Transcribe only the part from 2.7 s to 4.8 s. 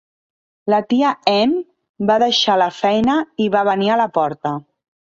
feina i va venir a la porta.